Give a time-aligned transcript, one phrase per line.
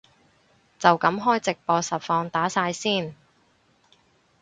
[0.79, 3.13] 就噉開直播實況打晒先